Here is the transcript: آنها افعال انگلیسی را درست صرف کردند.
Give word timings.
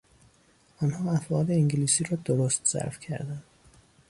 آنها 0.81 1.11
افعال 1.13 1.51
انگلیسی 1.51 2.03
را 2.03 2.17
درست 2.25 2.61
صرف 2.65 2.99
کردند. 2.99 3.43